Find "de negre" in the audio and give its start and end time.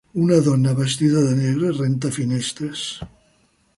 1.27-1.73